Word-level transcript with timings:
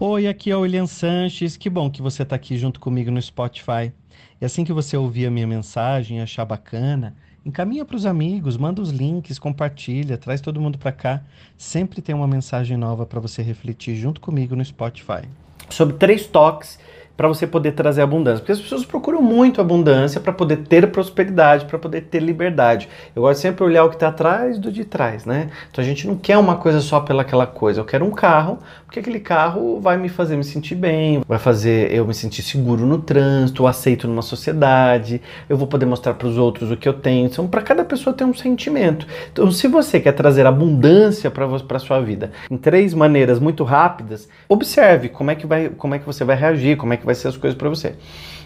Oi, 0.00 0.28
aqui 0.28 0.48
é 0.48 0.56
o 0.56 0.60
William 0.60 0.86
Sanches. 0.86 1.56
Que 1.56 1.68
bom 1.68 1.90
que 1.90 2.00
você 2.00 2.22
está 2.22 2.36
aqui 2.36 2.56
junto 2.56 2.78
comigo 2.78 3.10
no 3.10 3.20
Spotify. 3.20 3.92
E 4.40 4.44
assim 4.44 4.62
que 4.64 4.72
você 4.72 4.96
ouvir 4.96 5.26
a 5.26 5.30
minha 5.30 5.44
mensagem 5.44 6.20
achar 6.20 6.44
bacana, 6.44 7.16
encaminha 7.44 7.84
para 7.84 7.96
os 7.96 8.06
amigos, 8.06 8.56
manda 8.56 8.80
os 8.80 8.90
links, 8.90 9.40
compartilha, 9.40 10.16
traz 10.16 10.40
todo 10.40 10.60
mundo 10.60 10.78
para 10.78 10.92
cá. 10.92 11.24
Sempre 11.56 12.00
tem 12.00 12.14
uma 12.14 12.28
mensagem 12.28 12.76
nova 12.76 13.04
para 13.04 13.18
você 13.18 13.42
refletir 13.42 13.96
junto 13.96 14.20
comigo 14.20 14.54
no 14.54 14.64
Spotify. 14.64 15.22
Sobre 15.68 15.96
três 15.96 16.28
toques 16.28 16.78
para 17.18 17.26
você 17.26 17.48
poder 17.48 17.72
trazer 17.72 18.00
abundância. 18.00 18.38
Porque 18.38 18.52
as 18.52 18.60
pessoas 18.60 18.84
procuram 18.84 19.20
muito 19.20 19.60
abundância 19.60 20.20
para 20.20 20.32
poder 20.32 20.58
ter 20.58 20.86
prosperidade, 20.92 21.64
para 21.64 21.76
poder 21.76 22.02
ter 22.02 22.20
liberdade. 22.20 22.88
Eu 23.14 23.22
gosto 23.22 23.40
sempre 23.40 23.56
de 23.58 23.64
olhar 23.64 23.84
o 23.84 23.88
que 23.88 23.96
está 23.96 24.06
atrás 24.06 24.56
do 24.56 24.70
de 24.70 24.84
trás, 24.84 25.26
né? 25.26 25.50
Então 25.68 25.82
a 25.82 25.86
gente 25.86 26.06
não 26.06 26.14
quer 26.16 26.38
uma 26.38 26.54
coisa 26.54 26.80
só 26.80 27.00
pelaquela 27.00 27.44
coisa. 27.44 27.80
Eu 27.80 27.84
quero 27.84 28.04
um 28.04 28.12
carro, 28.12 28.60
porque 28.86 29.00
aquele 29.00 29.18
carro 29.18 29.80
vai 29.80 29.96
me 29.96 30.08
fazer 30.08 30.36
me 30.36 30.44
sentir 30.44 30.76
bem, 30.76 31.20
vai 31.26 31.40
fazer 31.40 31.92
eu 31.92 32.06
me 32.06 32.14
sentir 32.14 32.42
seguro 32.42 32.86
no 32.86 32.98
trânsito, 32.98 33.66
aceito 33.66 34.06
numa 34.06 34.22
sociedade, 34.22 35.20
eu 35.48 35.56
vou 35.56 35.66
poder 35.66 35.86
mostrar 35.86 36.14
para 36.14 36.28
os 36.28 36.38
outros 36.38 36.70
o 36.70 36.76
que 36.76 36.88
eu 36.88 36.94
tenho. 36.94 37.26
Então, 37.26 37.48
para 37.48 37.62
cada 37.62 37.84
pessoa 37.84 38.14
tem 38.14 38.26
um 38.26 38.34
sentimento. 38.34 39.08
Então, 39.32 39.50
se 39.50 39.66
você 39.66 39.98
quer 39.98 40.12
trazer 40.12 40.46
abundância 40.46 41.32
para 41.32 41.78
sua 41.80 42.00
vida, 42.00 42.30
em 42.48 42.56
três 42.56 42.94
maneiras 42.94 43.40
muito 43.40 43.64
rápidas, 43.64 44.28
observe 44.48 45.08
como 45.08 45.32
é 45.32 45.34
que 45.34 45.48
vai, 45.48 45.68
como 45.70 45.96
é 45.96 45.98
que 45.98 46.06
você 46.06 46.22
vai 46.22 46.36
reagir, 46.36 46.76
como 46.76 46.92
é 46.92 46.96
que 46.96 47.07
vai 47.08 47.14
ser 47.14 47.28
as 47.28 47.36
coisas 47.36 47.58
para 47.58 47.68
você. 47.68 47.94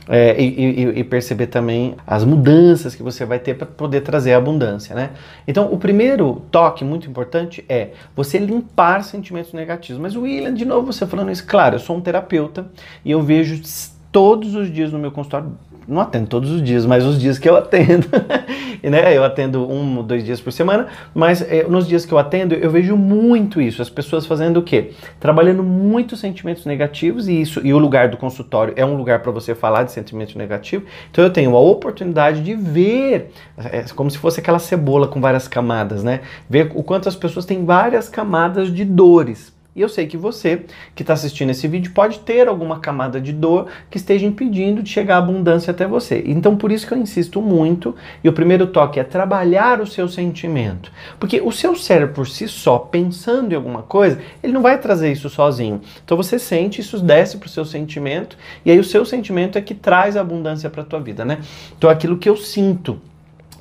É, 0.09 0.41
e, 0.41 0.47
e, 0.47 0.99
e, 0.99 1.05
perceber 1.05 1.47
também 1.47 1.95
as 2.05 2.25
mudanças 2.25 2.93
que 2.93 3.05
você 3.05 3.25
vai 3.25 3.39
ter 3.39 3.55
para 3.55 3.67
poder 3.67 4.01
trazer 4.01 4.35
abundância, 4.35 4.97
né? 4.97 5.11
Então, 5.47 5.73
o 5.73 5.79
primeiro 5.79 6.43
toque 6.51 6.85
muito 6.85 7.09
importante 7.09 7.65
é 7.69 7.91
você 8.17 8.37
limpar 8.39 9.05
sentimentos 9.05 9.53
negativos. 9.53 10.03
Mas, 10.03 10.17
William, 10.17 10.53
de 10.53 10.65
novo 10.65 10.93
você 10.93 11.07
falando 11.07 11.31
isso, 11.31 11.47
claro, 11.47 11.77
eu 11.77 11.79
sou 11.79 11.97
um 11.97 12.01
terapeuta 12.01 12.67
e 13.05 13.13
eu 13.13 13.23
vejo 13.23 13.63
todos 14.11 14.57
os 14.57 14.73
dias 14.73 14.91
no 14.91 14.99
meu 14.99 15.13
consultório 15.13 15.53
não 15.87 16.01
atendo 16.01 16.27
todos 16.27 16.51
os 16.51 16.63
dias, 16.63 16.87
mas 16.87 17.05
os 17.05 17.21
dias 17.21 17.39
que 17.39 17.49
eu 17.49 17.57
atendo, 17.57 18.07
né? 18.91 19.17
Eu 19.17 19.25
atendo 19.25 19.71
um 19.71 20.03
dois 20.03 20.25
dias 20.25 20.41
por 20.41 20.53
semana, 20.53 20.89
mas 21.15 21.43
é, 21.43 21.65
nos 21.65 21.87
dias 21.87 22.05
que 22.05 22.13
eu 22.13 22.19
atendo, 22.19 22.55
eu 22.55 22.71
vejo 22.71 22.97
muito 22.97 23.61
isso. 23.61 23.83
As 23.83 23.91
pessoas 23.91 24.27
fazendo 24.27 24.59
o 24.59 24.63
quê? 24.63 24.93
Trabalhando 25.21 25.63
muitos 25.63 26.21
sentimentos 26.21 26.65
negativos 26.65 27.29
e 27.29 27.41
isso 27.41 27.61
e 27.65 27.73
o 27.73 27.79
lugar 27.79 28.09
do 28.09 28.17
consultório 28.17 28.75
é 28.77 28.85
um 28.85 28.97
lugar 28.97 29.21
para 29.21 29.31
você 29.31 29.55
falar 29.55 29.85
de 29.85 29.93
sentimento 29.93 30.37
negativo. 30.37 30.85
Então 31.11 31.25
eu 31.25 31.31
tenho 31.31 31.57
a 31.57 31.61
oportunidade 31.61 32.43
de 32.43 32.55
ver, 32.55 33.31
é, 33.57 33.85
como 33.95 34.11
se 34.11 34.19
fosse 34.19 34.41
aquela 34.41 34.59
cebola 34.59 35.09
com 35.09 35.21
várias 35.21 35.47
camadas, 35.49 36.03
né? 36.03 36.21
Ver 36.49 36.71
o 36.75 36.83
quanto 36.83 37.09
as 37.09 37.17
pessoas 37.17 37.45
têm 37.45 37.65
várias 37.65 38.09
camadas 38.09 38.73
de 38.73 38.85
dores. 38.85 39.53
E 39.75 39.81
eu 39.81 39.89
sei 39.89 40.07
que 40.07 40.17
você 40.17 40.67
que 40.95 41.03
está 41.03 41.15
assistindo 41.15 41.51
esse 41.51 41.67
vídeo 41.67 41.93
pode 41.95 42.21
ter 42.21 42.47
alguma 42.47 42.79
camada 42.79 43.19
de 43.19 43.33
dor 43.33 43.69
que 43.91 43.97
esteja 43.97 44.27
impedindo 44.27 44.83
de 44.83 44.91
chegar 44.91 45.17
a 45.17 45.19
abundância 45.19 45.71
até 45.71 45.87
você. 45.87 46.23
Então 46.27 46.57
por 46.57 46.71
isso 46.71 46.87
que 46.87 46.93
eu 46.93 46.99
insisto 46.99 47.41
muito, 47.41 47.95
e 48.23 48.29
o 48.29 48.33
primeiro 48.33 48.67
toque 48.67 49.01
é 49.01 49.05
trabalhar 49.05 49.81
o 49.81 49.87
seu 49.87 50.09
sentimento. 50.09 50.93
Porque 51.19 51.41
o 51.41 51.51
seu 51.51 51.75
cérebro 51.75 52.15
por 52.15 52.29
si 52.29 52.47
só, 52.47 52.79
pensando 52.79 53.53
em 53.53 53.57
alguma 53.57 53.83
coisa, 53.83 54.19
ele 54.43 54.53
não 54.53 54.61
vai 54.61 54.79
trazer 54.79 55.11
isso 55.11 55.31
sozinho. 55.31 55.81
Então 56.05 56.17
você 56.17 56.39
sente, 56.39 56.81
isso 56.81 56.99
desce 56.99 57.39
para 57.39 57.47
o 57.47 57.51
seu 57.51 57.65
sentimento, 57.65 58.37
e 58.65 58.71
aí 58.71 58.79
o 58.79 58.85
seu 58.85 59.05
sentimento 59.05 59.57
é 59.57 59.63
que 59.63 59.75
traz 59.75 60.17
a 60.17 60.21
abundância 60.21 60.69
para 60.69 60.83
a 60.83 60.87
tua 60.87 61.01
vida, 61.01 61.25
né? 61.25 61.39
Então 61.79 61.89
aquilo 61.89 62.19
que 62.19 62.29
eu 62.29 62.37
sinto 62.37 63.01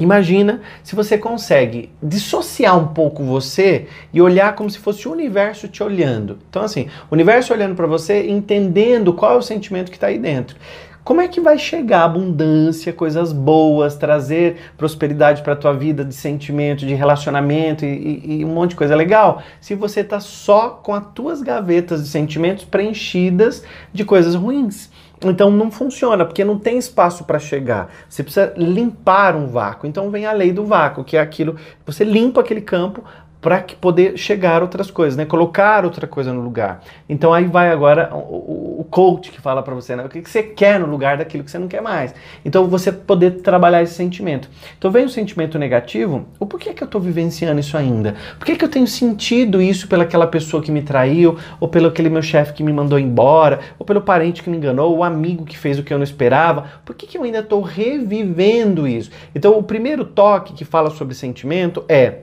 Imagina 0.01 0.61
se 0.83 0.95
você 0.95 1.15
consegue 1.15 1.91
dissociar 2.01 2.75
um 2.75 2.87
pouco 2.87 3.23
você 3.23 3.85
e 4.11 4.19
olhar 4.19 4.55
como 4.55 4.67
se 4.67 4.79
fosse 4.79 5.07
o 5.07 5.11
universo 5.11 5.67
te 5.67 5.83
olhando. 5.83 6.39
Então, 6.49 6.63
assim, 6.63 6.87
o 7.09 7.13
universo 7.13 7.53
olhando 7.53 7.75
para 7.75 7.85
você, 7.85 8.27
entendendo 8.27 9.13
qual 9.13 9.33
é 9.33 9.37
o 9.37 9.43
sentimento 9.43 9.91
que 9.91 9.97
está 9.97 10.07
aí 10.07 10.17
dentro. 10.17 10.55
Como 11.03 11.21
é 11.21 11.27
que 11.27 11.39
vai 11.39 11.57
chegar 11.57 12.03
abundância, 12.03 12.91
coisas 12.91 13.31
boas, 13.31 13.95
trazer 13.95 14.71
prosperidade 14.75 15.43
para 15.43 15.53
a 15.53 15.55
tua 15.55 15.73
vida 15.73 16.03
de 16.03 16.15
sentimento, 16.15 16.85
de 16.85 16.95
relacionamento 16.95 17.85
e, 17.85 18.39
e, 18.39 18.45
um 18.45 18.49
monte 18.49 18.71
de 18.71 18.75
coisa 18.77 18.95
legal, 18.95 19.41
se 19.59 19.75
você 19.75 20.01
está 20.01 20.19
só 20.19 20.69
com 20.69 20.93
as 20.93 21.05
tuas 21.13 21.41
gavetas 21.41 22.03
de 22.03 22.09
sentimentos 22.09 22.65
preenchidas 22.65 23.63
de 23.93 24.03
coisas 24.03 24.33
ruins? 24.33 24.89
Então 25.23 25.51
não 25.51 25.69
funciona, 25.69 26.25
porque 26.25 26.43
não 26.43 26.57
tem 26.57 26.77
espaço 26.77 27.23
para 27.25 27.37
chegar. 27.37 27.93
Você 28.09 28.23
precisa 28.23 28.53
limpar 28.57 29.35
um 29.35 29.47
vácuo. 29.47 29.87
Então 29.87 30.09
vem 30.09 30.25
a 30.25 30.31
lei 30.31 30.51
do 30.51 30.65
vácuo, 30.65 31.03
que 31.03 31.15
é 31.15 31.19
aquilo, 31.19 31.55
você 31.85 32.03
limpa 32.03 32.41
aquele 32.41 32.61
campo 32.61 33.03
para 33.41 33.65
poder 33.81 34.17
chegar 34.17 34.61
outras 34.61 34.91
coisas, 34.91 35.17
né? 35.17 35.25
Colocar 35.25 35.83
outra 35.83 36.05
coisa 36.05 36.31
no 36.31 36.41
lugar. 36.41 36.83
Então 37.09 37.33
aí 37.33 37.45
vai 37.45 37.71
agora 37.71 38.13
o, 38.13 38.81
o 38.81 38.87
coach 38.89 39.31
que 39.31 39.41
fala 39.41 39.63
para 39.63 39.73
você, 39.73 39.95
né? 39.95 40.05
O 40.05 40.09
que, 40.09 40.21
que 40.21 40.29
você 40.29 40.43
quer 40.43 40.79
no 40.79 40.85
lugar 40.85 41.17
daquilo 41.17 41.43
que 41.43 41.49
você 41.49 41.57
não 41.57 41.67
quer 41.67 41.81
mais. 41.81 42.13
Então 42.45 42.67
você 42.67 42.91
poder 42.91 43.41
trabalhar 43.41 43.81
esse 43.81 43.95
sentimento. 43.95 44.47
Então 44.77 44.91
vem 44.91 45.05
o 45.05 45.09
sentimento 45.09 45.57
negativo, 45.57 46.25
o 46.39 46.45
porquê 46.45 46.73
que 46.73 46.83
eu 46.83 46.85
estou 46.85 47.01
vivenciando 47.01 47.59
isso 47.59 47.75
ainda? 47.75 48.15
Por 48.37 48.45
que, 48.45 48.55
que 48.55 48.63
eu 48.63 48.69
tenho 48.69 48.85
sentido 48.85 49.59
isso 49.59 49.87
pelaquela 49.87 50.27
pessoa 50.27 50.61
que 50.61 50.71
me 50.71 50.83
traiu, 50.83 51.37
ou 51.59 51.67
pelo 51.67 51.87
aquele 51.87 52.09
meu 52.09 52.21
chefe 52.21 52.53
que 52.53 52.63
me 52.63 52.71
mandou 52.71 52.99
embora, 52.99 53.59
ou 53.79 53.85
pelo 53.85 54.01
parente 54.01 54.43
que 54.43 54.49
me 54.49 54.57
enganou, 54.57 54.91
ou 54.91 54.97
o 54.99 55.03
amigo 55.03 55.45
que 55.45 55.57
fez 55.57 55.79
o 55.79 55.83
que 55.83 55.91
eu 55.91 55.97
não 55.97 56.03
esperava? 56.03 56.65
Por 56.85 56.93
que, 56.93 57.07
que 57.07 57.17
eu 57.17 57.23
ainda 57.23 57.39
estou 57.39 57.61
revivendo 57.61 58.87
isso? 58.87 59.09
Então 59.33 59.57
o 59.57 59.63
primeiro 59.63 60.05
toque 60.05 60.53
que 60.53 60.63
fala 60.63 60.91
sobre 60.91 61.15
sentimento 61.15 61.83
é 61.89 62.19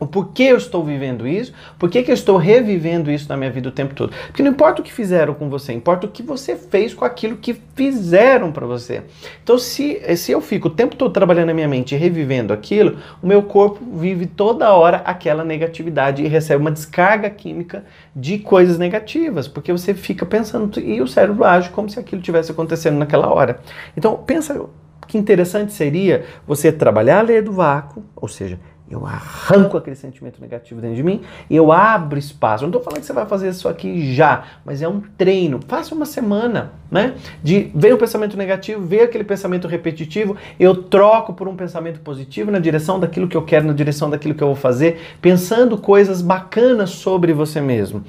o 0.00 0.06
porquê 0.06 0.44
eu 0.44 0.56
estou 0.56 0.84
vivendo 0.84 1.26
isso, 1.26 1.52
por 1.78 1.90
que 1.90 2.04
eu 2.06 2.14
estou 2.14 2.36
revivendo 2.36 3.10
isso 3.10 3.28
na 3.28 3.36
minha 3.36 3.50
vida 3.50 3.68
o 3.68 3.72
tempo 3.72 3.94
todo. 3.94 4.12
Porque 4.28 4.42
não 4.42 4.52
importa 4.52 4.80
o 4.80 4.84
que 4.84 4.92
fizeram 4.92 5.34
com 5.34 5.50
você, 5.50 5.72
importa 5.72 6.06
o 6.06 6.10
que 6.10 6.22
você 6.22 6.56
fez 6.56 6.94
com 6.94 7.04
aquilo 7.04 7.36
que 7.36 7.54
fizeram 7.74 8.52
para 8.52 8.66
você. 8.66 9.02
Então, 9.42 9.58
se, 9.58 10.00
se 10.16 10.32
eu 10.32 10.40
fico 10.40 10.68
o 10.68 10.70
tempo 10.70 10.94
todo 10.94 11.12
trabalhando 11.12 11.48
na 11.48 11.54
minha 11.54 11.68
mente 11.68 11.94
e 11.94 11.98
revivendo 11.98 12.52
aquilo, 12.52 12.98
o 13.22 13.26
meu 13.26 13.42
corpo 13.42 13.84
vive 13.98 14.26
toda 14.26 14.72
hora 14.72 14.98
aquela 14.98 15.44
negatividade 15.44 16.22
e 16.22 16.28
recebe 16.28 16.60
uma 16.60 16.70
descarga 16.70 17.28
química 17.28 17.84
de 18.14 18.38
coisas 18.38 18.78
negativas, 18.78 19.48
porque 19.48 19.72
você 19.72 19.94
fica 19.94 20.24
pensando 20.24 20.78
e 20.78 21.00
o 21.00 21.08
cérebro 21.08 21.44
age 21.44 21.70
como 21.70 21.90
se 21.90 21.98
aquilo 21.98 22.22
tivesse 22.22 22.52
acontecendo 22.52 22.98
naquela 22.98 23.32
hora. 23.32 23.58
Então, 23.96 24.16
pensa 24.16 24.64
que 25.08 25.18
interessante 25.18 25.72
seria 25.72 26.24
você 26.46 26.70
trabalhar 26.70 27.18
a 27.20 27.22
lei 27.22 27.42
do 27.42 27.50
vácuo, 27.50 28.04
ou 28.14 28.28
seja, 28.28 28.60
eu 28.90 29.06
arranco 29.06 29.76
aquele 29.76 29.96
sentimento 29.96 30.40
negativo 30.40 30.80
dentro 30.80 30.96
de 30.96 31.02
mim 31.02 31.22
eu 31.50 31.72
abro 31.72 32.18
espaço. 32.18 32.62
Não 32.62 32.68
estou 32.68 32.82
falando 32.82 33.00
que 33.00 33.06
você 33.06 33.12
vai 33.12 33.26
fazer 33.26 33.48
isso 33.50 33.68
aqui 33.68 34.14
já, 34.14 34.44
mas 34.64 34.82
é 34.82 34.88
um 34.88 35.00
treino. 35.00 35.60
Faça 35.66 35.94
uma 35.94 36.06
semana, 36.06 36.72
né? 36.90 37.14
De 37.42 37.70
ver 37.74 37.94
o 37.94 37.98
pensamento 37.98 38.36
negativo, 38.36 38.84
ver 38.84 39.02
aquele 39.02 39.24
pensamento 39.24 39.66
repetitivo, 39.66 40.36
eu 40.58 40.82
troco 40.84 41.32
por 41.32 41.48
um 41.48 41.56
pensamento 41.56 42.00
positivo 42.00 42.50
na 42.50 42.58
direção 42.58 42.98
daquilo 43.00 43.28
que 43.28 43.36
eu 43.36 43.42
quero, 43.42 43.66
na 43.66 43.72
direção 43.72 44.08
daquilo 44.10 44.34
que 44.34 44.42
eu 44.42 44.48
vou 44.48 44.56
fazer, 44.56 45.00
pensando 45.20 45.76
coisas 45.78 46.22
bacanas 46.22 46.90
sobre 46.90 47.32
você 47.32 47.60
mesmo. 47.60 48.04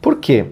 Por 0.00 0.16
quê? 0.16 0.46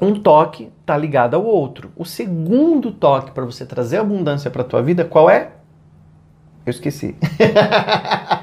Um 0.00 0.14
toque 0.14 0.68
está 0.80 0.96
ligado 0.96 1.34
ao 1.34 1.44
outro. 1.44 1.90
O 1.96 2.04
segundo 2.04 2.90
toque 2.90 3.30
para 3.30 3.44
você 3.44 3.64
trazer 3.64 3.98
abundância 3.98 4.50
para 4.50 4.62
a 4.62 4.64
tua 4.64 4.82
vida, 4.82 5.04
qual 5.04 5.30
é? 5.30 5.52
Eu 6.66 6.70
esqueci. 6.70 7.14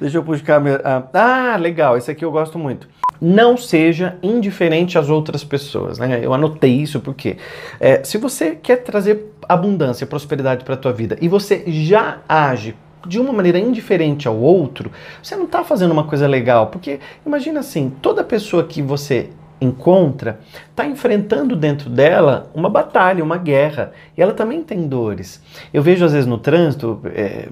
Deixa 0.00 0.16
eu 0.16 0.22
buscar. 0.22 0.60
Minha, 0.60 0.80
ah, 0.82 1.02
ah, 1.12 1.56
legal, 1.56 1.96
esse 1.96 2.10
aqui 2.10 2.24
eu 2.24 2.32
gosto 2.32 2.58
muito. 2.58 2.88
Não 3.20 3.56
seja 3.56 4.16
indiferente 4.22 4.96
às 4.96 5.10
outras 5.10 5.44
pessoas. 5.44 5.98
Né? 5.98 6.20
Eu 6.22 6.32
anotei 6.32 6.72
isso 6.72 7.00
porque 7.00 7.36
é, 7.78 8.02
se 8.02 8.16
você 8.16 8.56
quer 8.56 8.76
trazer 8.76 9.32
abundância, 9.46 10.06
prosperidade 10.06 10.64
para 10.64 10.74
a 10.74 10.78
tua 10.78 10.92
vida 10.92 11.18
e 11.20 11.28
você 11.28 11.64
já 11.66 12.18
age 12.28 12.74
de 13.06 13.18
uma 13.18 13.32
maneira 13.32 13.58
indiferente 13.58 14.28
ao 14.28 14.36
outro, 14.36 14.90
você 15.22 15.34
não 15.34 15.44
está 15.44 15.64
fazendo 15.64 15.90
uma 15.90 16.04
coisa 16.04 16.26
legal. 16.26 16.68
Porque 16.68 16.98
imagina 17.26 17.60
assim, 17.60 17.92
toda 18.00 18.24
pessoa 18.24 18.64
que 18.64 18.80
você 18.80 19.30
encontra 19.60 20.40
está 20.70 20.86
enfrentando 20.86 21.54
dentro 21.54 21.90
dela 21.90 22.50
uma 22.54 22.70
batalha, 22.70 23.22
uma 23.22 23.36
guerra. 23.36 23.92
E 24.16 24.22
ela 24.22 24.32
também 24.32 24.62
tem 24.62 24.88
dores. 24.88 25.42
Eu 25.72 25.82
vejo 25.82 26.04
às 26.04 26.12
vezes 26.12 26.26
no 26.26 26.38
trânsito, 26.38 27.00
é, 27.14 27.48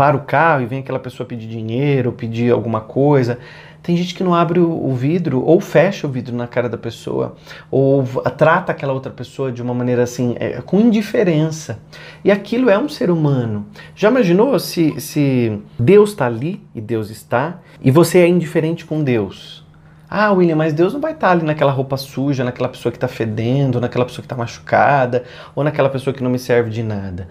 para 0.00 0.16
o 0.16 0.20
carro 0.20 0.62
e 0.62 0.66
vem 0.66 0.78
aquela 0.78 0.98
pessoa 0.98 1.26
pedir 1.26 1.46
dinheiro, 1.46 2.10
pedir 2.10 2.50
alguma 2.50 2.80
coisa. 2.80 3.38
Tem 3.82 3.94
gente 3.94 4.14
que 4.14 4.24
não 4.24 4.34
abre 4.34 4.58
o 4.58 4.94
vidro 4.94 5.44
ou 5.44 5.60
fecha 5.60 6.06
o 6.06 6.10
vidro 6.10 6.34
na 6.34 6.46
cara 6.46 6.70
da 6.70 6.78
pessoa 6.78 7.36
ou 7.70 8.02
trata 8.38 8.72
aquela 8.72 8.94
outra 8.94 9.12
pessoa 9.12 9.52
de 9.52 9.60
uma 9.60 9.74
maneira 9.74 10.02
assim, 10.02 10.34
é, 10.40 10.62
com 10.62 10.80
indiferença. 10.80 11.80
E 12.24 12.30
aquilo 12.30 12.70
é 12.70 12.78
um 12.78 12.88
ser 12.88 13.10
humano. 13.10 13.66
Já 13.94 14.08
imaginou 14.08 14.58
se, 14.58 14.98
se 14.98 15.60
Deus 15.78 16.12
está 16.12 16.24
ali 16.24 16.62
e 16.74 16.80
Deus 16.80 17.10
está 17.10 17.58
e 17.78 17.90
você 17.90 18.20
é 18.20 18.26
indiferente 18.26 18.86
com 18.86 19.04
Deus? 19.04 19.66
Ah, 20.08 20.32
William, 20.32 20.56
mas 20.56 20.72
Deus 20.72 20.94
não 20.94 21.00
vai 21.00 21.12
estar 21.12 21.26
tá 21.26 21.32
ali 21.34 21.44
naquela 21.44 21.72
roupa 21.72 21.98
suja, 21.98 22.42
naquela 22.42 22.70
pessoa 22.70 22.90
que 22.90 22.96
está 22.96 23.06
fedendo, 23.06 23.78
naquela 23.78 24.06
pessoa 24.06 24.22
que 24.22 24.26
está 24.26 24.34
machucada 24.34 25.24
ou 25.54 25.62
naquela 25.62 25.90
pessoa 25.90 26.14
que 26.14 26.22
não 26.22 26.30
me 26.30 26.38
serve 26.38 26.70
de 26.70 26.82
nada. 26.82 27.28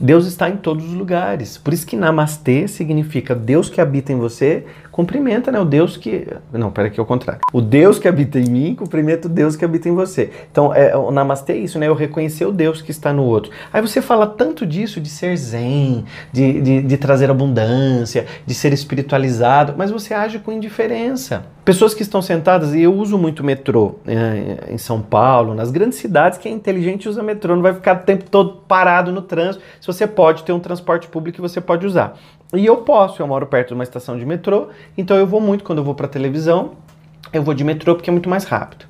Deus 0.00 0.26
está 0.26 0.48
em 0.48 0.56
todos 0.56 0.86
os 0.86 0.94
lugares. 0.94 1.58
Por 1.58 1.74
isso 1.74 1.86
que 1.86 1.94
namastê 1.94 2.66
significa 2.66 3.34
Deus 3.34 3.68
que 3.68 3.82
habita 3.82 4.10
em 4.12 4.16
você 4.16 4.64
cumprimenta, 5.00 5.50
né? 5.50 5.58
O 5.58 5.64
Deus 5.64 5.96
que. 5.96 6.26
Não, 6.52 6.70
pera 6.70 6.90
que 6.90 7.00
é 7.00 7.02
o 7.02 7.06
contrário. 7.06 7.40
O 7.52 7.60
Deus 7.60 7.98
que 7.98 8.06
habita 8.06 8.38
em 8.38 8.48
mim 8.48 8.74
cumprimenta 8.74 9.28
o 9.28 9.30
Deus 9.30 9.56
que 9.56 9.64
habita 9.64 9.88
em 9.88 9.94
você. 9.94 10.30
Então, 10.50 10.74
é, 10.74 10.94
o 10.96 11.10
namastê 11.10 11.54
é 11.54 11.56
isso, 11.56 11.78
né? 11.78 11.88
Eu 11.88 11.94
reconhecer 11.94 12.44
o 12.44 12.52
Deus 12.52 12.82
que 12.82 12.90
está 12.90 13.12
no 13.12 13.24
outro. 13.24 13.50
Aí 13.72 13.80
você 13.80 14.02
fala 14.02 14.26
tanto 14.26 14.66
disso, 14.66 15.00
de 15.00 15.08
ser 15.08 15.36
zen, 15.36 16.04
de, 16.32 16.60
de, 16.60 16.82
de 16.82 16.96
trazer 16.96 17.30
abundância, 17.30 18.26
de 18.44 18.54
ser 18.54 18.72
espiritualizado, 18.72 19.74
mas 19.76 19.90
você 19.90 20.12
age 20.12 20.38
com 20.38 20.52
indiferença. 20.52 21.44
Pessoas 21.64 21.94
que 21.94 22.02
estão 22.02 22.20
sentadas, 22.20 22.74
e 22.74 22.82
eu 22.82 22.94
uso 22.94 23.16
muito 23.16 23.44
metrô 23.44 23.96
é, 24.06 24.72
em 24.72 24.78
São 24.78 25.00
Paulo, 25.00 25.54
nas 25.54 25.70
grandes 25.70 25.98
cidades, 25.98 26.38
quem 26.38 26.52
é 26.52 26.54
inteligente 26.54 27.08
usa 27.08 27.22
metrô, 27.22 27.54
não 27.54 27.62
vai 27.62 27.74
ficar 27.74 27.96
o 27.96 28.04
tempo 28.04 28.24
todo 28.28 28.62
parado 28.66 29.12
no 29.12 29.22
trânsito, 29.22 29.62
se 29.80 29.86
você 29.86 30.06
pode 30.06 30.42
ter 30.42 30.52
um 30.52 30.60
transporte 30.60 31.06
público 31.08 31.36
que 31.36 31.40
você 31.40 31.60
pode 31.60 31.86
usar. 31.86 32.18
E 32.54 32.66
eu 32.66 32.78
posso, 32.78 33.22
eu 33.22 33.26
moro 33.26 33.46
perto 33.46 33.68
de 33.68 33.74
uma 33.74 33.84
estação 33.84 34.18
de 34.18 34.26
metrô, 34.26 34.68
então 34.98 35.16
eu 35.16 35.26
vou 35.26 35.40
muito 35.40 35.62
quando 35.62 35.78
eu 35.78 35.84
vou 35.84 35.94
para 35.94 36.08
televisão, 36.08 36.72
eu 37.32 37.42
vou 37.42 37.54
de 37.54 37.62
metrô 37.62 37.94
porque 37.94 38.10
é 38.10 38.12
muito 38.12 38.28
mais 38.28 38.44
rápido. 38.44 38.86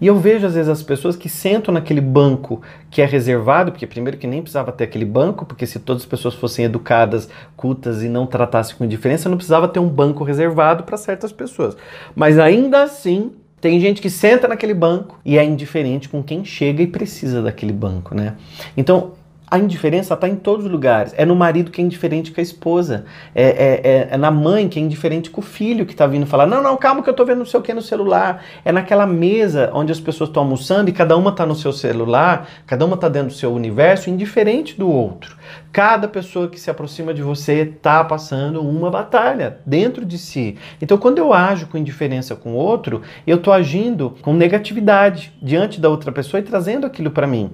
E 0.00 0.06
eu 0.06 0.16
vejo 0.18 0.46
às 0.46 0.54
vezes 0.54 0.68
as 0.68 0.82
pessoas 0.82 1.14
que 1.14 1.28
sentam 1.28 1.72
naquele 1.72 2.00
banco 2.00 2.60
que 2.90 3.00
é 3.00 3.04
reservado, 3.04 3.70
porque 3.70 3.86
primeiro 3.86 4.18
que 4.18 4.26
nem 4.26 4.42
precisava 4.42 4.72
ter 4.72 4.84
aquele 4.84 5.04
banco, 5.04 5.44
porque 5.44 5.64
se 5.66 5.78
todas 5.78 6.02
as 6.02 6.08
pessoas 6.08 6.34
fossem 6.34 6.64
educadas, 6.64 7.28
cultas 7.56 8.02
e 8.02 8.08
não 8.08 8.26
tratassem 8.26 8.74
com 8.74 8.84
indiferença, 8.84 9.28
não 9.28 9.36
precisava 9.36 9.68
ter 9.68 9.78
um 9.78 9.88
banco 9.88 10.24
reservado 10.24 10.82
para 10.82 10.96
certas 10.96 11.30
pessoas. 11.30 11.76
Mas 12.16 12.38
ainda 12.38 12.82
assim, 12.82 13.30
tem 13.60 13.78
gente 13.78 14.02
que 14.02 14.10
senta 14.10 14.48
naquele 14.48 14.74
banco 14.74 15.20
e 15.24 15.38
é 15.38 15.44
indiferente 15.44 16.08
com 16.08 16.20
quem 16.20 16.44
chega 16.44 16.82
e 16.82 16.86
precisa 16.88 17.40
daquele 17.40 17.72
banco, 17.72 18.12
né? 18.12 18.34
Então, 18.76 19.12
a 19.52 19.58
indiferença 19.58 20.14
está 20.14 20.26
em 20.26 20.34
todos 20.34 20.64
os 20.64 20.72
lugares. 20.72 21.12
É 21.14 21.26
no 21.26 21.36
marido 21.36 21.70
que 21.70 21.78
é 21.82 21.84
indiferente 21.84 22.32
com 22.32 22.40
a 22.40 22.42
esposa. 22.42 23.04
É, 23.34 23.42
é, 23.42 23.80
é, 23.84 24.08
é 24.12 24.16
na 24.16 24.30
mãe 24.30 24.66
que 24.66 24.78
é 24.78 24.82
indiferente 24.82 25.28
com 25.28 25.42
o 25.42 25.44
filho 25.44 25.84
que 25.84 25.92
está 25.92 26.06
vindo 26.06 26.24
falar: 26.24 26.46
não, 26.46 26.62
não, 26.62 26.74
calma 26.74 27.02
que 27.02 27.10
eu 27.10 27.12
estou 27.12 27.26
vendo 27.26 27.40
não 27.40 27.44
sei 27.44 27.60
o 27.60 27.62
que 27.62 27.74
no 27.74 27.82
celular. 27.82 28.42
É 28.64 28.72
naquela 28.72 29.06
mesa 29.06 29.70
onde 29.74 29.92
as 29.92 30.00
pessoas 30.00 30.30
estão 30.30 30.44
almoçando 30.44 30.88
e 30.88 30.92
cada 30.94 31.14
uma 31.18 31.28
está 31.28 31.44
no 31.44 31.54
seu 31.54 31.70
celular, 31.70 32.48
cada 32.66 32.86
uma 32.86 32.94
está 32.94 33.10
dentro 33.10 33.28
do 33.28 33.34
seu 33.34 33.52
universo, 33.52 34.08
indiferente 34.08 34.78
do 34.78 34.90
outro. 34.90 35.36
Cada 35.70 36.08
pessoa 36.08 36.48
que 36.48 36.58
se 36.58 36.70
aproxima 36.70 37.12
de 37.12 37.20
você 37.20 37.60
está 37.60 38.02
passando 38.02 38.62
uma 38.62 38.90
batalha 38.90 39.58
dentro 39.66 40.06
de 40.06 40.16
si. 40.16 40.56
Então, 40.80 40.96
quando 40.96 41.18
eu 41.18 41.34
ajo 41.34 41.66
com 41.66 41.76
indiferença 41.76 42.34
com 42.34 42.52
o 42.52 42.56
outro, 42.56 43.02
eu 43.26 43.36
estou 43.36 43.52
agindo 43.52 44.14
com 44.22 44.32
negatividade 44.32 45.30
diante 45.42 45.78
da 45.78 45.90
outra 45.90 46.10
pessoa 46.10 46.40
e 46.40 46.42
trazendo 46.42 46.86
aquilo 46.86 47.10
para 47.10 47.26
mim. 47.26 47.50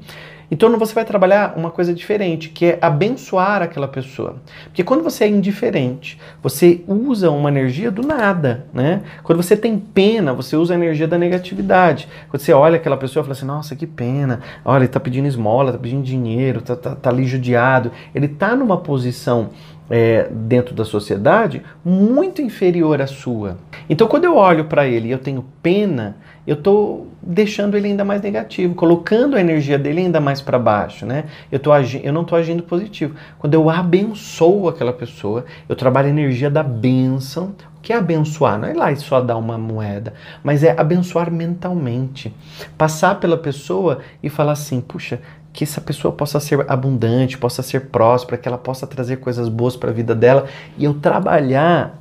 Então 0.50 0.76
você 0.78 0.94
vai 0.94 1.04
trabalhar 1.04 1.54
uma 1.56 1.70
coisa 1.70 1.92
diferente, 1.92 2.48
que 2.48 2.66
é 2.66 2.78
abençoar 2.80 3.62
aquela 3.62 3.86
pessoa. 3.86 4.36
Porque 4.64 4.82
quando 4.82 5.02
você 5.02 5.24
é 5.24 5.28
indiferente, 5.28 6.18
você 6.42 6.82
usa 6.86 7.30
uma 7.30 7.50
energia 7.50 7.90
do 7.90 8.02
nada, 8.02 8.66
né? 8.72 9.02
Quando 9.22 9.42
você 9.42 9.56
tem 9.56 9.78
pena, 9.78 10.32
você 10.32 10.56
usa 10.56 10.74
a 10.74 10.76
energia 10.76 11.06
da 11.06 11.18
negatividade. 11.18 12.08
Quando 12.30 12.40
você 12.40 12.52
olha 12.52 12.76
aquela 12.76 12.96
pessoa 12.96 13.22
e 13.22 13.24
fala 13.24 13.36
assim, 13.36 13.46
nossa, 13.46 13.76
que 13.76 13.86
pena, 13.86 14.40
olha, 14.64 14.84
ele 14.84 14.88
tá 14.88 15.00
pedindo 15.00 15.28
esmola, 15.28 15.72
tá 15.72 15.78
pedindo 15.78 16.02
dinheiro, 16.02 16.62
tá, 16.62 16.74
tá, 16.74 16.94
tá 16.94 17.10
ali 17.10 17.24
judiado. 17.24 17.92
Ele 18.14 18.28
tá 18.28 18.56
numa 18.56 18.78
posição 18.78 19.50
é, 19.90 20.28
dentro 20.30 20.74
da 20.74 20.84
sociedade 20.84 21.62
muito 21.84 22.42
inferior 22.42 23.00
à 23.00 23.06
sua. 23.06 23.58
Então, 23.88 24.06
quando 24.06 24.24
eu 24.24 24.36
olho 24.36 24.66
para 24.66 24.86
ele 24.86 25.08
e 25.08 25.10
eu 25.10 25.18
tenho 25.18 25.44
pena, 25.62 26.16
eu 26.46 26.54
estou 26.54 27.08
deixando 27.22 27.76
ele 27.76 27.88
ainda 27.88 28.04
mais 28.04 28.22
negativo, 28.22 28.74
colocando 28.74 29.36
a 29.36 29.40
energia 29.40 29.78
dele 29.78 30.00
ainda 30.00 30.18
mais 30.18 30.40
para 30.40 30.58
baixo, 30.58 31.04
né? 31.04 31.24
Eu, 31.52 31.58
tô 31.58 31.70
agi 31.72 32.00
eu 32.02 32.12
não 32.12 32.22
estou 32.22 32.38
agindo 32.38 32.62
positivo. 32.62 33.14
Quando 33.38 33.52
eu 33.52 33.68
abençoo 33.68 34.68
aquela 34.68 34.92
pessoa, 34.92 35.44
eu 35.68 35.76
trabalho 35.76 36.06
a 36.06 36.10
energia 36.10 36.48
da 36.48 36.62
bênção. 36.62 37.54
O 37.76 37.80
que 37.82 37.92
é 37.92 37.96
abençoar? 37.96 38.58
Não 38.58 38.66
é 38.66 38.72
lá 38.72 38.90
e 38.90 38.96
só 38.96 39.20
dar 39.20 39.36
uma 39.36 39.58
moeda, 39.58 40.14
mas 40.42 40.64
é 40.64 40.74
abençoar 40.78 41.30
mentalmente. 41.30 42.34
Passar 42.76 43.20
pela 43.20 43.36
pessoa 43.36 43.98
e 44.22 44.28
falar 44.28 44.52
assim: 44.52 44.80
puxa, 44.80 45.20
que 45.52 45.64
essa 45.64 45.80
pessoa 45.80 46.12
possa 46.12 46.38
ser 46.40 46.64
abundante, 46.70 47.38
possa 47.38 47.62
ser 47.62 47.86
próspera, 47.86 48.36
que 48.36 48.48
ela 48.48 48.58
possa 48.58 48.86
trazer 48.86 49.16
coisas 49.16 49.48
boas 49.48 49.76
para 49.76 49.90
a 49.90 49.92
vida 49.92 50.14
dela 50.14 50.46
e 50.76 50.84
eu 50.84 50.94
trabalhar 50.94 51.98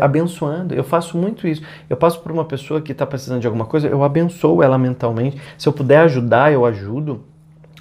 abençoando. 0.00 0.74
Eu 0.74 0.84
faço 0.84 1.16
muito 1.16 1.46
isso. 1.48 1.62
Eu 1.88 1.96
passo 1.96 2.20
por 2.20 2.30
uma 2.30 2.44
pessoa 2.44 2.80
que 2.80 2.92
está 2.92 3.06
precisando 3.06 3.40
de 3.40 3.46
alguma 3.46 3.64
coisa, 3.64 3.88
eu 3.88 4.02
abençoo 4.04 4.62
ela 4.62 4.78
mentalmente. 4.78 5.40
Se 5.56 5.68
eu 5.68 5.72
puder 5.72 6.00
ajudar, 6.00 6.52
eu 6.52 6.64
ajudo. 6.64 7.24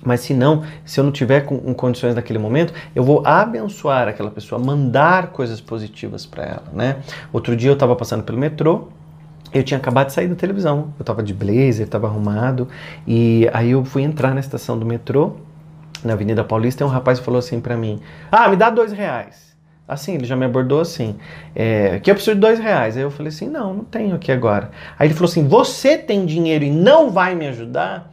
Mas 0.03 0.19
se 0.21 0.33
não, 0.33 0.63
se 0.85 0.99
eu 0.99 1.03
não 1.03 1.11
tiver 1.11 1.41
com, 1.41 1.57
com 1.57 1.73
condições 1.73 2.13
naquele 2.13 2.37
momento, 2.37 2.73
eu 2.93 3.03
vou 3.03 3.25
abençoar 3.25 4.07
aquela 4.07 4.29
pessoa, 4.29 4.61
mandar 4.61 5.27
coisas 5.27 5.59
positivas 5.59 6.25
para 6.25 6.43
ela, 6.43 6.63
né? 6.71 6.97
Outro 7.33 7.55
dia 7.55 7.71
eu 7.71 7.73
estava 7.73 7.95
passando 7.95 8.23
pelo 8.23 8.37
metrô, 8.37 8.89
eu 9.55 9.63
tinha 9.63 9.77
acabado 9.77 10.07
de 10.07 10.13
sair 10.13 10.27
da 10.27 10.35
televisão, 10.35 10.93
eu 10.99 11.03
estava 11.03 11.23
de 11.23 11.33
blazer, 11.33 11.85
estava 11.85 12.07
arrumado, 12.07 12.67
e 13.07 13.49
aí 13.53 13.71
eu 13.71 13.85
fui 13.85 14.03
entrar 14.03 14.33
na 14.33 14.41
estação 14.41 14.77
do 14.77 14.85
metrô, 14.85 15.37
na 16.03 16.13
Avenida 16.13 16.43
Paulista, 16.43 16.83
e 16.83 16.85
um 16.85 16.89
rapaz 16.89 17.19
falou 17.19 17.39
assim 17.39 17.61
para 17.61 17.77
mim: 17.77 18.01
Ah, 18.31 18.49
me 18.49 18.57
dá 18.57 18.69
dois 18.69 18.91
reais. 18.91 19.45
Assim, 19.87 20.15
ele 20.15 20.25
já 20.25 20.35
me 20.35 20.45
abordou 20.45 20.81
assim, 20.81 21.15
é, 21.55 21.99
que 21.99 22.09
eu 22.09 22.15
preciso 22.15 22.33
de 22.35 22.41
dois 22.41 22.57
reais. 22.57 22.97
Aí 22.97 23.03
eu 23.03 23.11
falei 23.11 23.29
assim, 23.29 23.47
não, 23.47 23.71
não 23.71 23.83
tenho 23.83 24.15
aqui 24.15 24.31
agora. 24.31 24.71
Aí 24.97 25.07
ele 25.07 25.13
falou 25.13 25.29
assim, 25.29 25.47
você 25.47 25.95
tem 25.95 26.25
dinheiro 26.25 26.65
e 26.65 26.71
não 26.71 27.11
vai 27.11 27.35
me 27.35 27.47
ajudar? 27.47 28.11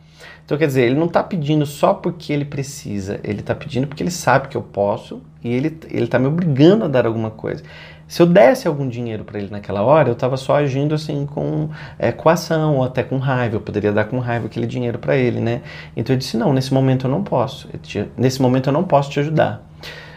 Então, 0.52 0.58
quer 0.58 0.66
dizer, 0.66 0.82
ele 0.82 0.96
não 0.96 1.06
está 1.06 1.22
pedindo 1.22 1.64
só 1.64 1.94
porque 1.94 2.30
ele 2.30 2.44
precisa, 2.44 3.18
ele 3.24 3.40
está 3.40 3.54
pedindo 3.54 3.86
porque 3.86 4.02
ele 4.02 4.10
sabe 4.10 4.48
que 4.48 4.56
eu 4.58 4.60
posso 4.60 5.22
e 5.42 5.50
ele 5.50 5.78
está 5.90 6.18
me 6.18 6.26
obrigando 6.26 6.84
a 6.84 6.88
dar 6.88 7.06
alguma 7.06 7.30
coisa. 7.30 7.62
Se 8.06 8.20
eu 8.20 8.26
desse 8.26 8.68
algum 8.68 8.86
dinheiro 8.86 9.24
para 9.24 9.38
ele 9.38 9.48
naquela 9.50 9.80
hora, 9.80 10.10
eu 10.10 10.12
estava 10.12 10.36
só 10.36 10.56
agindo 10.56 10.94
assim 10.94 11.24
com 11.24 11.70
é, 11.98 12.12
coação 12.12 12.76
ou 12.76 12.84
até 12.84 13.02
com 13.02 13.16
raiva. 13.16 13.56
Eu 13.56 13.62
poderia 13.62 13.92
dar 13.92 14.04
com 14.04 14.18
raiva 14.18 14.44
aquele 14.44 14.66
dinheiro 14.66 14.98
para 14.98 15.16
ele, 15.16 15.40
né? 15.40 15.62
Então 15.96 16.14
eu 16.14 16.18
disse: 16.18 16.36
não, 16.36 16.52
nesse 16.52 16.74
momento 16.74 17.06
eu 17.06 17.10
não 17.10 17.24
posso. 17.24 17.70
Eu 17.72 17.78
te, 17.78 18.04
nesse 18.14 18.42
momento 18.42 18.66
eu 18.66 18.74
não 18.74 18.84
posso 18.84 19.10
te 19.10 19.20
ajudar. 19.20 19.66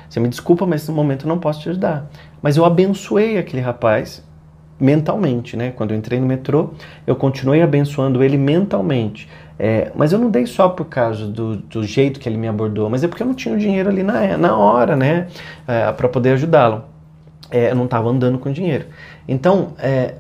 Você 0.10 0.20
me 0.20 0.28
desculpa, 0.28 0.66
mas 0.66 0.86
no 0.86 0.94
momento 0.94 1.24
eu 1.24 1.30
não 1.30 1.40
posso 1.40 1.62
te 1.62 1.70
ajudar. 1.70 2.12
Mas 2.42 2.58
eu 2.58 2.66
abençoei 2.66 3.38
aquele 3.38 3.62
rapaz 3.62 4.22
mentalmente, 4.78 5.56
né? 5.56 5.72
Quando 5.72 5.92
eu 5.92 5.98
entrei 5.98 6.20
no 6.20 6.28
metrô, 6.28 6.72
eu 7.08 7.16
continuei 7.16 7.62
abençoando 7.62 8.22
ele 8.22 8.38
mentalmente. 8.38 9.30
É, 9.58 9.92
mas 9.96 10.12
eu 10.12 10.20
não 10.20 10.30
dei 10.30 10.46
só 10.46 10.68
por 10.68 10.86
causa 10.86 11.26
do, 11.28 11.56
do, 11.56 11.84
jeito 11.84 12.20
que 12.20 12.28
ele 12.28 12.38
me 12.38 12.48
abordou, 12.48 12.90
mas 12.90 13.04
é 13.04 13.08
porque 13.08 13.24
eu 13.24 13.28
não 13.28 13.34
tinha 13.34 13.56
o 13.56 13.58
dinheiro 13.58 13.90
ali 13.90 14.04
na, 14.04 14.38
na 14.38 14.58
hora, 14.58 14.96
né? 14.96 15.28
É, 15.68 15.92
para 15.92 16.10
poder 16.10 16.32
ajudá-lo. 16.32 16.84
É, 17.50 17.72
eu 17.72 17.76
não 17.76 17.86
estava 17.86 18.10
andando 18.10 18.38
com 18.38 18.52
dinheiro. 18.52 18.86
Então, 19.28 19.70
é, 19.80 20.16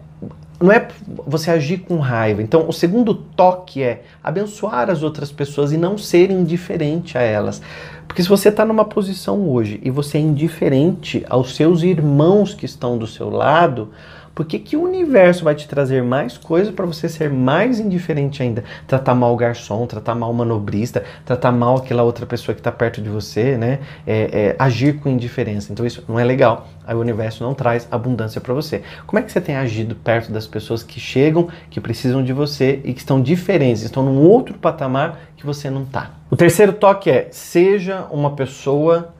não 0.59 0.71
é 0.71 0.87
você 1.27 1.51
agir 1.51 1.79
com 1.79 1.97
raiva. 1.99 2.41
Então, 2.41 2.67
o 2.67 2.73
segundo 2.73 3.13
toque 3.13 3.83
é 3.83 4.03
abençoar 4.23 4.89
as 4.89 5.03
outras 5.03 5.31
pessoas 5.31 5.71
e 5.71 5.77
não 5.77 5.97
ser 5.97 6.31
indiferente 6.31 7.17
a 7.17 7.21
elas. 7.21 7.61
Porque 8.07 8.23
se 8.23 8.29
você 8.29 8.49
está 8.49 8.63
numa 8.63 8.85
posição 8.85 9.49
hoje 9.49 9.79
e 9.83 9.89
você 9.89 10.17
é 10.17 10.21
indiferente 10.21 11.25
aos 11.29 11.55
seus 11.55 11.83
irmãos 11.83 12.53
que 12.53 12.65
estão 12.65 12.97
do 12.97 13.07
seu 13.07 13.29
lado, 13.29 13.89
por 14.35 14.45
que, 14.45 14.59
que 14.59 14.75
o 14.75 14.83
universo 14.83 15.45
vai 15.45 15.55
te 15.55 15.65
trazer 15.65 16.03
mais 16.03 16.37
coisa 16.37 16.69
para 16.73 16.85
você 16.85 17.07
ser 17.07 17.29
mais 17.29 17.79
indiferente 17.79 18.43
ainda? 18.43 18.65
Tratar 18.85 19.15
mal 19.15 19.33
o 19.33 19.37
garçom, 19.37 19.87
tratar 19.87 20.13
mal 20.13 20.29
o 20.29 20.33
manobrista, 20.33 21.05
tratar 21.23 21.53
mal 21.53 21.77
aquela 21.77 22.03
outra 22.03 22.25
pessoa 22.25 22.53
que 22.53 22.59
está 22.59 22.71
perto 22.71 23.01
de 23.01 23.07
você, 23.07 23.57
né? 23.57 23.79
É, 24.05 24.49
é, 24.49 24.55
agir 24.59 24.99
com 24.99 25.07
indiferença. 25.07 25.71
Então 25.71 25.85
isso 25.85 26.03
não 26.05 26.19
é 26.19 26.23
legal. 26.25 26.67
Aí 26.85 26.93
o 26.93 26.99
universo 26.99 27.45
não 27.45 27.53
traz 27.53 27.87
abundância 27.89 28.41
para 28.41 28.53
você. 28.53 28.83
Como 29.07 29.17
é 29.17 29.23
que 29.23 29.31
você 29.31 29.39
tem 29.39 29.55
agido 29.55 29.95
perto 29.95 30.33
das 30.33 30.45
pessoas 30.45 30.83
que 30.83 30.99
chegam, 30.99 31.47
que 31.69 31.79
precisam 31.79 32.21
de 32.21 32.33
você 32.33 32.81
e 32.83 32.93
que 32.93 32.99
estão 32.99 33.21
diferentes, 33.21 33.83
estão 33.83 34.03
num 34.03 34.19
outro 34.19 34.55
patamar 34.55 35.17
que 35.37 35.45
você 35.45 35.69
não 35.69 35.83
está? 35.83 36.11
O 36.29 36.35
terceiro 36.35 36.73
toque 36.73 37.09
é 37.09 37.29
seja 37.31 38.05
uma 38.11 38.35
pessoa 38.35 39.14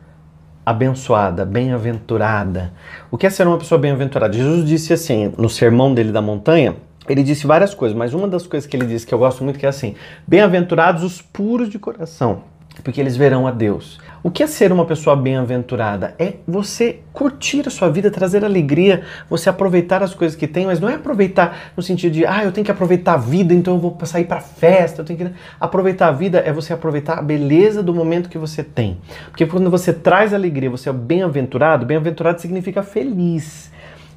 abençoada, 0.66 1.46
bem-aventurada. 1.46 2.74
O 3.12 3.18
que 3.18 3.28
é 3.28 3.30
ser 3.30 3.46
uma 3.46 3.58
pessoa 3.58 3.78
bem-aventurada? 3.80 4.34
Jesus 4.34 4.66
disse 4.66 4.92
assim, 4.92 5.34
no 5.38 5.50
sermão 5.50 5.94
dele 5.94 6.12
da 6.12 6.22
montanha, 6.22 6.76
ele 7.08 7.22
disse 7.22 7.46
várias 7.46 7.74
coisas, 7.74 7.96
mas 7.96 8.14
uma 8.14 8.28
das 8.28 8.48
coisas 8.48 8.68
que 8.68 8.76
ele 8.76 8.88
disse 8.88 9.06
que 9.06 9.14
eu 9.14 9.20
gosto 9.20 9.44
muito 9.44 9.60
que 9.60 9.66
é 9.66 9.70
assim: 9.70 9.96
bem-aventurados 10.28 11.04
os 11.04 11.22
puros 11.22 11.70
de 11.70 11.78
coração, 11.78 12.44
porque 12.84 13.00
eles 13.00 13.18
verão 13.18 13.48
a 13.48 13.52
Deus. 13.52 14.00
O 14.26 14.32
que 14.32 14.42
é 14.42 14.48
ser 14.48 14.72
uma 14.72 14.86
pessoa 14.86 15.16
bem-aventurada? 15.16 16.16
É 16.18 16.34
você 16.48 17.02
curtir 17.14 17.68
a 17.68 17.70
sua 17.70 17.92
vida, 17.92 18.10
trazer 18.10 18.44
alegria, 18.44 19.04
você 19.30 19.50
aproveitar 19.50 20.02
as 20.02 20.16
coisas 20.16 20.36
que 20.36 20.48
tem, 20.48 20.66
mas 20.66 20.80
não 20.80 20.90
é 20.90 20.96
aproveitar 20.96 21.72
no 21.78 21.84
sentido 21.84 22.14
de, 22.14 22.26
ah, 22.26 22.44
eu 22.44 22.52
tenho 22.52 22.66
que 22.66 22.72
aproveitar 22.72 23.14
a 23.14 23.18
vida, 23.18 23.54
então 23.54 23.76
eu 23.76 23.80
vou 23.80 23.96
sair 24.04 24.26
para 24.26 24.42
festa, 24.42 25.02
eu 25.02 25.06
tenho 25.06 25.20
que 25.20 25.32
aproveitar 25.60 26.08
a 26.08 26.12
vida 26.12 26.40
é 26.40 26.52
você 26.52 26.74
aproveitar 26.74 27.20
a 27.20 27.22
beleza 27.22 27.84
do 27.84 27.94
momento 27.94 28.28
que 28.28 28.40
você 28.40 28.64
tem. 28.64 28.98
Porque 29.30 29.46
quando 29.46 29.70
você 29.70 29.94
traz 29.94 30.34
alegria, 30.34 30.72
você 30.72 30.90
é 30.90 30.94
bem-aventurado, 30.94 31.86
bem-aventurado 31.86 32.42
significa 32.42 32.82
feliz. 32.82 33.72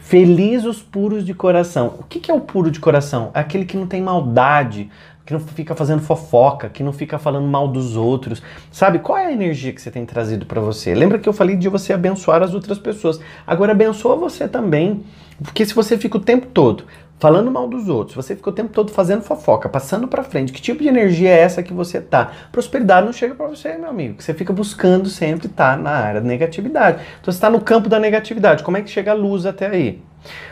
Feliz 0.09 0.65
os 0.65 0.81
puros 0.81 1.23
de 1.23 1.35
coração. 1.35 1.97
O 1.99 2.03
que 2.03 2.31
é 2.31 2.35
o 2.35 2.41
puro 2.41 2.71
de 2.71 2.81
coração? 2.81 3.31
É 3.35 3.41
aquele 3.41 3.67
que 3.67 3.77
não 3.77 3.87
tem 3.87 4.01
maldade, 4.01 4.91
que 5.27 5.35
não 5.35 5.39
fica 5.39 5.75
fazendo 5.75 6.01
fofoca, 6.01 6.71
que 6.71 6.83
não 6.83 6.95
fica 6.95 7.19
falando 7.19 7.47
mal 7.47 7.69
dos 7.69 7.95
outros. 7.95 8.43
Sabe 8.73 9.01
qual 9.01 9.19
é 9.19 9.27
a 9.27 9.33
energia 9.33 9.71
que 9.71 9.83
você 9.83 9.91
tem 9.91 10.07
trazido 10.07 10.47
para 10.47 10.63
você? 10.63 10.95
Lembra 10.95 11.19
que 11.19 11.29
eu 11.29 11.33
falei 11.35 11.57
de 11.57 11.69
você 11.69 11.93
abençoar 11.93 12.43
as 12.43 12.55
outras 12.55 12.79
pessoas. 12.79 13.21
Agora 13.47 13.73
abençoa 13.73 14.17
você 14.17 14.49
também. 14.49 15.05
Porque 15.43 15.67
se 15.67 15.75
você 15.75 15.99
fica 15.99 16.17
o 16.17 16.21
tempo 16.21 16.47
todo 16.47 16.85
falando 17.19 17.51
mal 17.51 17.69
dos 17.69 17.89
outros, 17.89 18.15
você 18.15 18.35
fica 18.37 18.51
o 18.51 18.53
tempo 18.53 18.73
todo 18.73 18.91
fazendo 18.91 19.23
fofoca, 19.23 19.69
passando 19.69 20.07
para 20.07 20.23
frente, 20.23 20.53
que 20.53 20.63
tipo 20.63 20.83
de 20.83 20.89
energia 20.89 21.31
é 21.31 21.41
essa 21.41 21.63
que 21.63 21.73
você 21.73 22.01
tá? 22.01 22.31
Prosperidade 22.53 23.07
não 23.07 23.13
chega 23.13 23.35
para 23.35 23.47
você, 23.47 23.77
meu 23.77 23.91
amigo. 23.91 24.23
Você 24.23 24.33
fica 24.33 24.53
buscando 24.53 25.09
sempre 25.09 25.47
estar 25.47 25.77
tá 25.77 25.83
na 25.83 25.91
área 25.91 26.21
da 26.21 26.27
negatividade. 26.27 27.03
Então 27.21 27.33
você 27.33 27.37
está 27.37 27.51
no 27.51 27.61
campo 27.61 27.89
da 27.89 27.99
negatividade. 27.99 28.63
Como 28.63 28.77
é 28.77 28.83
que 28.83 28.91
chega 28.91 29.11
a 29.11 29.15
luz 29.15 29.47
até 29.47 29.67
aí? 29.67 30.03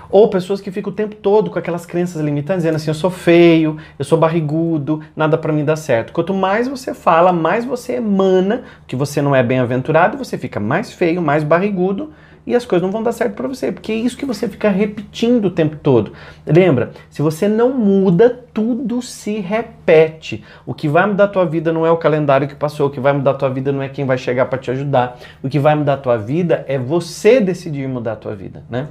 Ou 0.09 0.31
pessoas 0.31 0.61
que 0.61 0.71
ficam 0.71 0.93
o 0.93 0.95
tempo 0.95 1.17
todo 1.17 1.51
com 1.51 1.59
aquelas 1.59 1.85
crenças 1.85 2.23
limitantes, 2.23 2.63
dizendo 2.63 2.77
assim: 2.77 2.91
eu 2.91 2.95
sou 2.95 3.11
feio, 3.11 3.77
eu 3.99 4.05
sou 4.05 4.17
barrigudo, 4.17 5.01
nada 5.15 5.37
para 5.37 5.53
mim 5.53 5.65
dá 5.65 5.75
certo. 5.75 6.13
Quanto 6.13 6.33
mais 6.33 6.69
você 6.69 6.95
fala, 6.95 7.33
mais 7.33 7.65
você 7.65 7.95
emana 7.95 8.63
que 8.87 8.95
você 8.95 9.21
não 9.21 9.35
é 9.35 9.43
bem-aventurado, 9.43 10.17
você 10.17 10.39
fica 10.39 10.61
mais 10.61 10.93
feio, 10.93 11.21
mais 11.21 11.43
barrigudo 11.43 12.13
e 12.47 12.55
as 12.55 12.65
coisas 12.65 12.85
não 12.85 12.93
vão 12.93 13.03
dar 13.03 13.13
certo 13.13 13.35
para 13.35 13.49
você, 13.49 13.73
porque 13.73 13.91
é 13.91 13.97
isso 13.97 14.17
que 14.17 14.25
você 14.25 14.49
fica 14.49 14.69
repetindo 14.69 15.47
o 15.47 15.51
tempo 15.51 15.77
todo. 15.77 16.13
Lembra? 16.47 16.93
Se 17.11 17.21
você 17.21 17.49
não 17.49 17.71
muda, 17.71 18.31
tudo 18.55 19.03
se 19.03 19.41
repete. 19.41 20.45
O 20.65 20.73
que 20.73 20.89
vai 20.89 21.07
mudar 21.07 21.25
a 21.25 21.29
tua 21.29 21.45
vida 21.45 21.73
não 21.73 21.85
é 21.85 21.91
o 21.91 21.97
calendário 21.97 22.47
que 22.47 22.55
passou, 22.55 22.87
o 22.87 22.91
que 22.91 23.01
vai 23.01 23.13
mudar 23.13 23.33
a 23.33 23.35
tua 23.35 23.51
vida 23.51 23.73
não 23.73 23.83
é 23.83 23.89
quem 23.89 24.05
vai 24.05 24.17
chegar 24.17 24.47
para 24.47 24.59
te 24.59 24.71
ajudar. 24.71 25.19
O 25.43 25.49
que 25.49 25.59
vai 25.59 25.75
mudar 25.75 25.95
a 25.95 25.99
tua 25.99 26.17
vida 26.17 26.65
é 26.69 26.79
você 26.79 27.41
decidir 27.41 27.89
mudar 27.89 28.13
a 28.13 28.17
tua 28.17 28.35
vida, 28.35 28.63
né? 28.71 28.87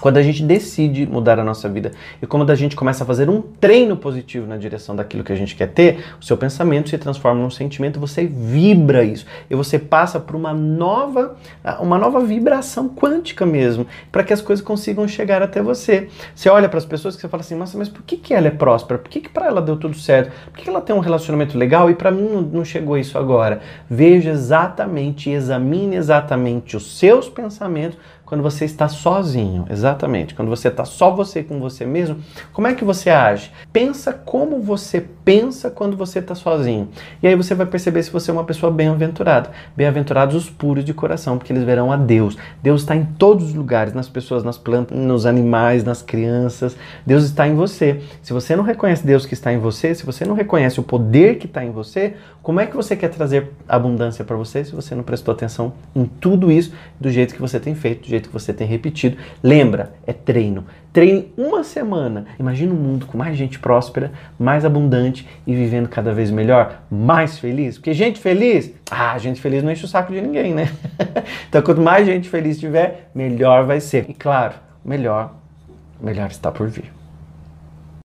Quando 0.00 0.18
a 0.18 0.22
gente 0.22 0.42
decide 0.42 1.06
mudar 1.06 1.38
a 1.38 1.44
nossa 1.44 1.68
vida 1.68 1.92
e 2.20 2.26
quando 2.26 2.50
a 2.50 2.54
gente 2.54 2.76
começa 2.76 3.04
a 3.04 3.06
fazer 3.06 3.28
um 3.28 3.40
treino 3.40 3.96
positivo 3.96 4.46
na 4.46 4.56
direção 4.56 4.94
daquilo 4.94 5.24
que 5.24 5.32
a 5.32 5.36
gente 5.36 5.54
quer 5.54 5.68
ter, 5.68 6.04
o 6.20 6.24
seu 6.24 6.36
pensamento 6.36 6.90
se 6.90 6.98
transforma 6.98 7.40
num 7.40 7.50
sentimento, 7.50 7.98
você 7.98 8.26
vibra 8.26 9.04
isso 9.04 9.26
e 9.48 9.54
você 9.54 9.78
passa 9.78 10.20
por 10.20 10.36
uma 10.36 10.52
nova, 10.52 11.36
uma 11.80 11.98
nova 11.98 12.20
vibração 12.20 12.88
quântica 12.88 13.46
mesmo, 13.46 13.86
para 14.12 14.22
que 14.22 14.32
as 14.32 14.40
coisas 14.40 14.64
consigam 14.64 15.06
chegar 15.08 15.42
até 15.42 15.62
você. 15.62 16.08
Você 16.34 16.48
olha 16.48 16.68
para 16.68 16.78
as 16.78 16.84
pessoas 16.84 17.14
que 17.14 17.22
você 17.22 17.28
fala 17.28 17.42
assim, 17.42 17.54
nossa, 17.54 17.78
mas 17.78 17.88
por 17.88 18.02
que, 18.02 18.16
que 18.16 18.34
ela 18.34 18.48
é 18.48 18.50
próspera? 18.50 18.98
Por 18.98 19.10
que, 19.10 19.20
que 19.20 19.28
para 19.28 19.46
ela 19.46 19.62
deu 19.62 19.76
tudo 19.76 19.96
certo? 19.96 20.32
Por 20.46 20.58
que, 20.58 20.64
que 20.64 20.70
ela 20.70 20.80
tem 20.80 20.94
um 20.94 21.00
relacionamento 21.00 21.56
legal 21.56 21.90
e 21.90 21.94
para 21.94 22.10
mim 22.10 22.28
não, 22.28 22.42
não 22.42 22.64
chegou 22.64 22.98
isso 22.98 23.18
agora? 23.18 23.60
Veja 23.88 24.30
exatamente, 24.30 25.30
examine 25.30 25.96
exatamente 25.96 26.76
os 26.76 26.98
seus 26.98 27.28
pensamentos 27.28 27.98
quando 28.26 28.42
você 28.42 28.64
está 28.64 28.88
sozinho, 28.88 29.64
exatamente. 29.70 30.34
Quando 30.34 30.48
você 30.48 30.66
está 30.66 30.84
só 30.84 31.12
você 31.12 31.44
com 31.44 31.60
você 31.60 31.86
mesmo, 31.86 32.18
como 32.52 32.66
é 32.66 32.74
que 32.74 32.84
você 32.84 33.08
age? 33.08 33.52
Pensa 33.72 34.12
como 34.12 34.60
você 34.60 35.00
pensa 35.24 35.70
quando 35.70 35.96
você 35.96 36.18
está 36.18 36.34
sozinho. 36.34 36.88
E 37.22 37.28
aí 37.28 37.36
você 37.36 37.54
vai 37.54 37.66
perceber 37.66 38.02
se 38.02 38.10
você 38.10 38.32
é 38.32 38.34
uma 38.34 38.42
pessoa 38.42 38.72
bem-aventurada. 38.72 39.52
Bem-aventurados 39.76 40.34
os 40.34 40.50
puros 40.50 40.84
de 40.84 40.92
coração, 40.92 41.38
porque 41.38 41.52
eles 41.52 41.62
verão 41.62 41.92
a 41.92 41.96
Deus. 41.96 42.36
Deus 42.60 42.80
está 42.80 42.96
em 42.96 43.04
todos 43.04 43.46
os 43.46 43.54
lugares, 43.54 43.94
nas 43.94 44.08
pessoas, 44.08 44.42
nas 44.42 44.58
plantas, 44.58 44.98
nos 44.98 45.24
animais, 45.24 45.84
nas 45.84 46.02
crianças. 46.02 46.76
Deus 47.06 47.22
está 47.22 47.46
em 47.46 47.54
você. 47.54 48.00
Se 48.22 48.32
você 48.32 48.56
não 48.56 48.64
reconhece 48.64 49.06
Deus 49.06 49.24
que 49.24 49.34
está 49.34 49.52
em 49.52 49.58
você, 49.58 49.94
se 49.94 50.04
você 50.04 50.24
não 50.24 50.34
reconhece 50.34 50.80
o 50.80 50.82
poder 50.82 51.38
que 51.38 51.46
está 51.46 51.64
em 51.64 51.70
você, 51.70 52.14
como 52.46 52.60
é 52.60 52.66
que 52.66 52.76
você 52.76 52.94
quer 52.94 53.08
trazer 53.08 53.50
abundância 53.68 54.24
para 54.24 54.36
você 54.36 54.64
se 54.64 54.72
você 54.72 54.94
não 54.94 55.02
prestou 55.02 55.34
atenção 55.34 55.72
em 55.92 56.04
tudo 56.04 56.52
isso 56.52 56.72
do 57.00 57.10
jeito 57.10 57.34
que 57.34 57.40
você 57.40 57.58
tem 57.58 57.74
feito, 57.74 58.02
do 58.02 58.06
jeito 58.16 58.28
que 58.28 58.32
você 58.32 58.52
tem 58.52 58.66
repetido? 58.66 59.16
Lembra, 59.42 59.92
é 60.06 60.12
treino. 60.12 60.64
Treine 60.92 61.32
uma 61.36 61.62
semana. 61.62 62.26
Imagina 62.38 62.72
um 62.72 62.76
mundo 62.76 63.06
com 63.06 63.18
mais 63.18 63.36
gente 63.36 63.58
próspera, 63.58 64.12
mais 64.38 64.64
abundante 64.64 65.28
e 65.46 65.54
vivendo 65.54 65.88
cada 65.88 66.12
vez 66.12 66.30
melhor, 66.30 66.82
mais 66.90 67.38
feliz. 67.38 67.76
Porque 67.76 67.92
gente 67.92 68.18
feliz, 68.18 68.72
ah, 68.90 69.16
gente 69.18 69.40
feliz 69.40 69.62
não 69.62 69.70
enche 69.70 69.84
o 69.84 69.88
saco 69.88 70.12
de 70.12 70.20
ninguém, 70.20 70.54
né? 70.54 70.70
então, 71.48 71.62
quanto 71.62 71.80
mais 71.80 72.06
gente 72.06 72.28
feliz 72.28 72.58
tiver, 72.58 73.10
melhor 73.14 73.64
vai 73.64 73.80
ser. 73.80 74.06
E 74.08 74.14
claro, 74.14 74.54
melhor, 74.84 75.34
melhor 76.00 76.30
está 76.30 76.50
por 76.50 76.68
vir. 76.68 76.95